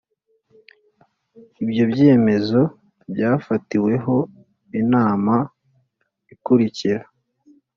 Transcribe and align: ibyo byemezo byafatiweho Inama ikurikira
ibyo 1.63 1.83
byemezo 1.91 2.61
byafatiweho 3.11 4.15
Inama 4.81 5.35
ikurikira 6.33 7.03